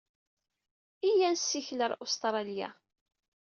[1.09, 2.69] Iyya ad nessikel ɣer Ustṛalya.